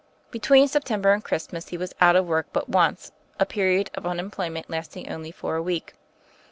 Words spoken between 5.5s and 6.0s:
a week.